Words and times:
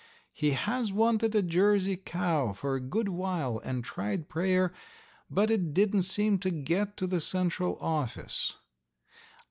He 0.33 0.53
has 0.53 0.91
wanted 0.91 1.35
a 1.35 1.43
Jersey 1.43 1.95
cow 1.95 2.53
for 2.53 2.73
a 2.73 2.79
good 2.81 3.07
while 3.09 3.59
and 3.59 3.83
tried 3.83 4.29
prayer, 4.29 4.73
but 5.29 5.51
it 5.51 5.75
didn't 5.75 6.01
seem 6.09 6.39
to 6.39 6.49
get 6.49 6.97
to 6.97 7.05
the 7.05 7.21
central 7.21 7.77
office. 7.79 8.55